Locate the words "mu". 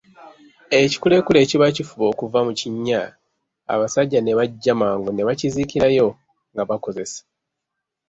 2.47-2.51